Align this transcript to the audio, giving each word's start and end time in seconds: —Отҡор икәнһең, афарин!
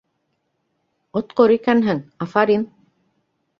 —Отҡор 1.21 1.55
икәнһең, 1.57 2.01
афарин! 2.29 2.67